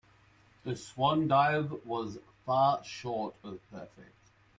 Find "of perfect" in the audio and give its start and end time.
3.43-4.31